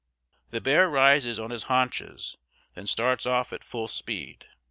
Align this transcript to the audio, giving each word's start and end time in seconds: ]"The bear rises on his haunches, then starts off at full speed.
]"The 0.49 0.59
bear 0.59 0.89
rises 0.89 1.37
on 1.37 1.51
his 1.51 1.65
haunches, 1.65 2.35
then 2.73 2.87
starts 2.87 3.27
off 3.27 3.53
at 3.53 3.63
full 3.63 3.87
speed. 3.87 4.47